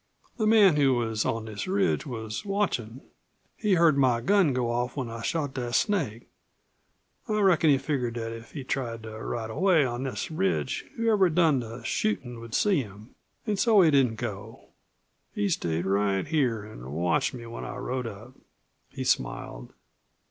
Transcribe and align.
"The 0.37 0.47
man 0.47 0.77
who 0.77 0.95
was 0.95 1.25
on 1.25 1.45
this 1.45 1.67
ridge 1.67 2.07
was 2.07 2.43
watchin'. 2.43 3.01
He 3.55 3.75
heard 3.75 3.99
my 3.99 4.19
gun 4.19 4.51
go 4.51 4.71
off, 4.71 4.97
when 4.97 5.11
I 5.11 5.21
shot 5.21 5.53
that 5.53 5.75
snake. 5.75 6.27
I 7.27 7.39
reckon 7.39 7.69
he 7.69 7.77
figgered 7.77 8.15
that 8.15 8.33
if 8.33 8.53
he 8.53 8.63
tried 8.63 9.03
to 9.03 9.11
ride 9.21 9.51
away 9.51 9.85
on 9.85 10.01
this 10.01 10.31
ridge 10.31 10.87
whoever'd 10.95 11.35
done 11.35 11.59
the 11.59 11.83
shootin' 11.83 12.39
would 12.39 12.55
see 12.55 12.81
him. 12.81 13.13
An' 13.45 13.57
so 13.57 13.81
he 13.81 13.91
didn't 13.91 14.15
go. 14.15 14.69
He 15.35 15.49
stayed 15.49 15.85
right 15.85 16.25
here 16.25 16.65
an' 16.65 16.93
watched 16.93 17.35
me 17.35 17.45
when 17.45 17.63
I 17.63 17.75
rode 17.77 18.07
up." 18.07 18.33
He 18.89 19.03
smiled. 19.03 19.71